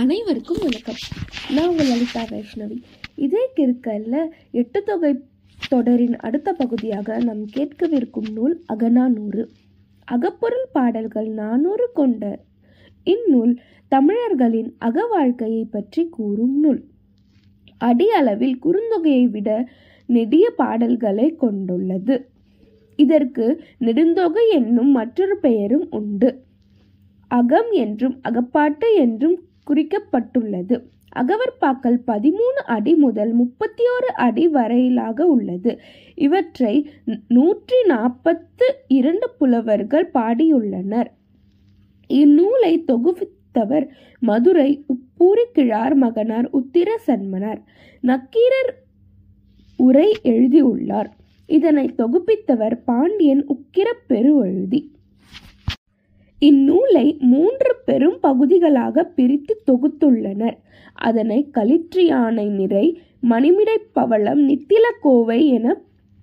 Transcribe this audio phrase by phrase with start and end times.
[0.00, 1.00] அனைவருக்கும் வணக்கம்.
[1.54, 2.82] நான் உங்கள் லலிதா வைஷ்ணவி.
[3.16, 5.20] இதே கிருக்கல்ல எட்டு தொகை
[5.68, 9.48] தொடரின் அடுத்த பகுதியாக நாம் கேட்கவிருக்கும் நூல் அகநானூறு
[10.04, 12.40] அகப்பொருள் பாடல்கள் நானூறு கொண்ட
[13.04, 13.58] இந்நூல்
[13.88, 16.84] தமிழர்களின் அக வாழ்க்கையை பற்றி கூறும் நூல்.
[17.78, 19.68] அடி அளவில் குறுந்தொகையை விட
[20.06, 22.28] நெடிய பாடல்களை கொண்டுள்ளது.
[22.96, 26.42] இதற்கு நெடுந்தொகை என்னும் மற்றொரு பெயரும் உண்டு.
[27.28, 30.76] அகம் என்றும் அகப்பாட்டு என்றும் குறிக்கப்பட்டுள்ளது.
[31.16, 35.78] அகவற்பாக்கள் பதிமூணு அடி முதல் முப்பத்தி ஓரு அடி வரையிலாக உள்ளது.
[36.14, 36.90] இவற்றை
[37.28, 41.10] நூற்றி நாற்பத்து இரண்டு புலவர்கள் பாடியுள்ளனர்.
[42.06, 43.88] இந்நூலை தொகுவித்தவர்
[44.20, 47.60] மதுரை உப்பூரி கிழார் மகனார் உத்திர சன்மனார்
[48.00, 48.72] நக்கீரர்
[49.76, 51.16] உரை எழுதியுள்ளார்.
[51.46, 54.80] இதனை தொகுப்பித்தவர் பாண்டியன் உக்கிர பெருவழுதி.
[56.40, 60.56] இந்நூலை மூன்று பெரும் பகுதிகளாக பிரித்து தொகுத்துள்ளனர்.
[60.94, 65.76] அதனை களிற்றியானை நிறை மணிமிடை பவளம் நித்திலக்கோவை என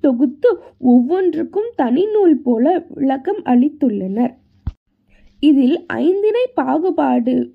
[0.00, 4.34] தொகுத்து ஒவ்வொன்றுக்கும் தனி நூல் போல விளக்கம் அளித்துள்ளனர்.
[5.40, 7.54] இதில் ஐந்தினை பாகுபாடு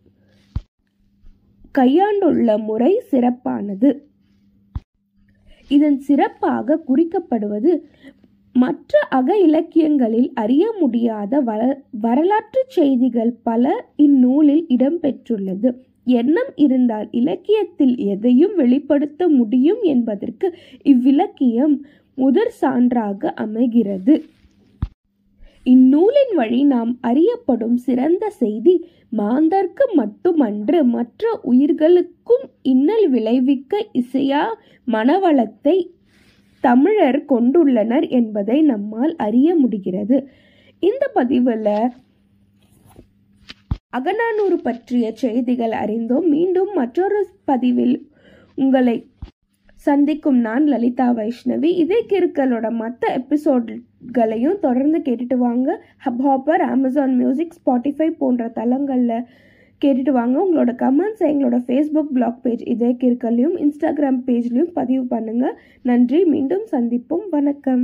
[1.78, 3.89] கையாண்டுள்ள முறை சிறப்பானது.
[5.67, 7.72] இதன் சிறப்பாக குறிக்கப்படுவது
[8.56, 11.62] மற்ற அக இலக்கியங்களில் அறிய முடியாத வர
[12.00, 13.64] வரலாற்று செய்திகள் பல
[13.96, 15.70] இந்நூலில் இடம்பெற்றுள்ளது.
[16.12, 20.48] எண்ணம் இருந்தால் இலக்கியத்தில் எதையும் வெளிப்படுத்த முடியும் என்பதற்கு
[20.84, 21.76] இவ்விலக்கியம்
[22.18, 24.16] முதற் சான்றாக அமைகிறது.
[25.66, 28.76] இந்நூலின் வழி நாம் அறியப்படும் சிறந்த செய்தி
[29.12, 34.44] மாந்தர்க்கு மட்டுமன்று மற்ற உயிர்களுக்கும் இன்னல் விளைவிக்க இசையா
[34.88, 35.78] மனவளத்தை
[36.67, 40.17] தமிழர் கொண்டுள்ளனர் என்பதை நம்மால் அறிய முடிகிறது.
[40.83, 41.69] இந்த பதிவில்
[43.97, 46.28] அகநானூறு பற்றிய செய்திகள் அறிந்தோம்.
[46.36, 47.19] மீண்டும் மற்றொரு
[47.50, 47.95] பதிவில்
[48.56, 48.95] உங்களை
[49.88, 51.69] சந்திக்கும் நான் லலிதா வைஷ்ணவி.
[51.84, 55.69] இதே கிறுக்கலோட மற்ற எபிசோட்களையும் தொடர்ந்து கேட்டுட்டு வாங்க.
[56.06, 59.25] Hubhopper Amazon music Spotify போன்ற தளங்களில்
[59.81, 60.35] கேட்டுட்டு வாங்க.
[60.45, 66.23] உங்களோட கமெண்ட்ஸ் எங்களோட ஃபேஸ்புக் பிளாக் பேஜ் இதே கிற்கல்லையும் இன்ஸ்டாகிராம் பேஜ்லையும் பதிவு பண்ணுங்கள் நன்றி.
[66.25, 67.28] மீண்டும் சந்திப்போம்.
[67.29, 67.83] வணக்கம்.